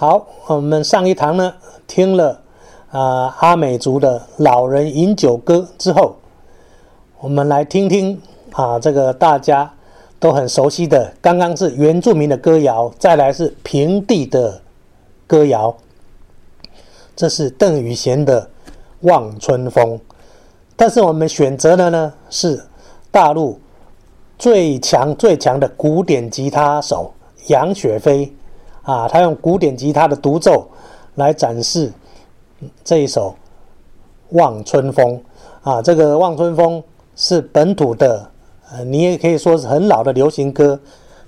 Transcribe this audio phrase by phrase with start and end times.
[0.00, 1.52] 好，我们上一堂呢
[1.86, 2.40] 听了
[2.90, 6.16] 啊阿美族的老人饮酒歌之后，
[7.18, 8.18] 我们来听听
[8.52, 9.70] 啊这个大家
[10.18, 14.62] 都很熟悉的，刚刚是原住民的歌谣，再来是平地的
[15.26, 15.76] 歌谣。
[17.14, 18.40] 这是邓雨贤的
[19.00, 19.84] 《望春风》，
[20.76, 22.58] 但是我们选择的呢是
[23.10, 23.60] 大陆
[24.38, 27.12] 最强最强的古典吉他手
[27.48, 28.32] 杨雪飞
[28.90, 30.66] 啊，他用古典吉他的独奏
[31.14, 31.92] 来展示
[32.82, 33.30] 这一首
[34.36, 35.22] 《望春风》
[35.70, 35.80] 啊。
[35.80, 36.82] 这个《望春风》
[37.14, 38.28] 是本土的，
[38.72, 40.80] 呃，你也可以说是很老的流行歌，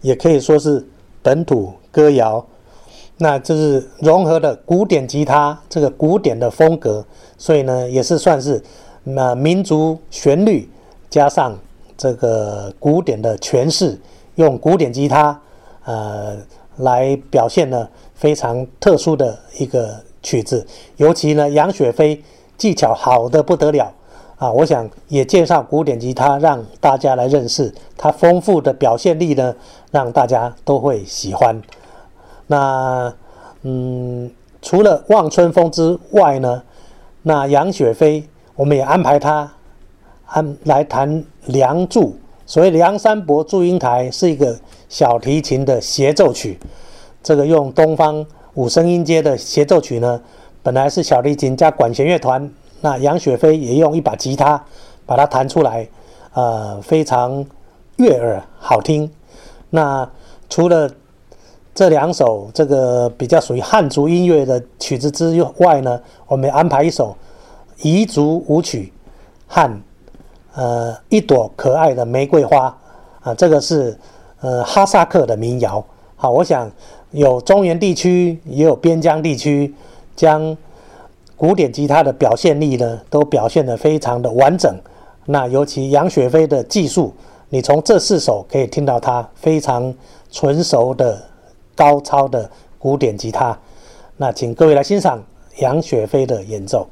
[0.00, 0.82] 也可以说是
[1.22, 2.42] 本土歌谣。
[3.18, 7.04] 那就是融合了古典吉他这个古典的风格，
[7.36, 8.62] 所以呢，也是算是
[9.04, 10.66] 那民族旋律
[11.10, 11.54] 加上
[11.98, 14.00] 这个古典的诠释，
[14.36, 15.38] 用古典吉他
[15.84, 16.38] 呃
[16.80, 20.66] 来表现呢非常特殊的一个曲子。
[20.96, 22.22] 尤其呢，杨雪飞
[22.58, 23.92] 技巧好的不得了
[24.36, 24.50] 啊！
[24.50, 29.54] 我想也介绍古典吉他，让大家来认识它丰富的表现力呢，
[29.90, 31.60] 让大家都会喜欢。
[32.46, 33.12] 那
[33.62, 36.62] 嗯，除了《望春风》之外呢，
[37.22, 38.24] 那杨雪飞
[38.56, 39.52] 我们也安排他
[40.26, 41.08] 安来弹
[41.46, 42.10] 《梁祝》。
[42.46, 44.58] 所谓《梁山伯祝英台》是一个
[44.90, 46.58] 小提琴的协奏曲，
[47.22, 50.20] 这个用东方五声音阶的协奏曲呢，
[50.62, 54.62] 本来是小提琴加管弦乐团，那杨雪飞也用一把吉他
[55.06, 55.88] 把它弹出来，
[56.34, 57.46] 呃，非常
[57.96, 59.08] 悦耳好听。
[59.70, 60.10] 那
[60.48, 60.90] 除了
[61.72, 67.16] 这两首这个比较属于汉族音乐的曲子之外呢，我们安排一首
[67.78, 68.92] 彝族舞曲
[69.46, 69.82] 和
[70.54, 72.76] 呃一朵可爱的玫瑰花
[73.20, 73.96] 啊，这个是
[74.40, 75.84] 呃哈萨克的民谣。
[76.16, 76.70] 好，我想
[77.10, 79.74] 有中原地区也有边疆地区，
[80.14, 80.56] 将
[81.36, 84.74] 古典吉他的表现力呢都表现得非常的完整。
[85.26, 87.14] 那尤其杨雪飞的技术，
[87.48, 89.94] 你从这四首可以听到他非常
[90.30, 91.30] 纯熟的。
[91.76, 93.58] 高超的古典吉他，
[94.18, 95.18] 那请各位来欣赏
[95.60, 96.86] 杨雪飞的演奏。